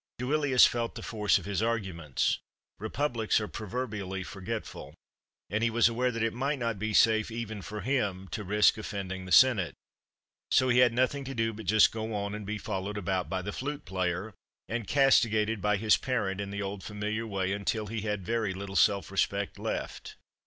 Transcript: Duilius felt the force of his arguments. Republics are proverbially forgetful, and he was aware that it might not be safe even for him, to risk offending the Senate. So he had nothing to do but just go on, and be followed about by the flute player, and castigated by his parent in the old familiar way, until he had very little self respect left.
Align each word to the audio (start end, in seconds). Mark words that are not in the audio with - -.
Duilius 0.17 0.65
felt 0.67 0.95
the 0.95 1.03
force 1.03 1.37
of 1.37 1.45
his 1.45 1.61
arguments. 1.61 2.39
Republics 2.79 3.39
are 3.39 3.47
proverbially 3.47 4.23
forgetful, 4.23 4.95
and 5.47 5.63
he 5.63 5.69
was 5.69 5.87
aware 5.87 6.09
that 6.09 6.23
it 6.23 6.33
might 6.33 6.57
not 6.57 6.79
be 6.79 6.91
safe 6.91 7.29
even 7.29 7.61
for 7.61 7.81
him, 7.81 8.27
to 8.29 8.43
risk 8.43 8.79
offending 8.79 9.25
the 9.25 9.31
Senate. 9.31 9.75
So 10.49 10.69
he 10.69 10.79
had 10.79 10.91
nothing 10.91 11.23
to 11.25 11.35
do 11.35 11.53
but 11.53 11.67
just 11.67 11.91
go 11.91 12.15
on, 12.15 12.33
and 12.33 12.47
be 12.47 12.57
followed 12.57 12.97
about 12.97 13.29
by 13.29 13.43
the 13.43 13.53
flute 13.53 13.85
player, 13.85 14.33
and 14.67 14.87
castigated 14.87 15.61
by 15.61 15.77
his 15.77 15.97
parent 15.97 16.41
in 16.41 16.49
the 16.49 16.63
old 16.63 16.83
familiar 16.83 17.27
way, 17.27 17.51
until 17.53 17.85
he 17.85 18.01
had 18.01 18.25
very 18.25 18.55
little 18.55 18.75
self 18.75 19.11
respect 19.11 19.59
left. 19.59 20.15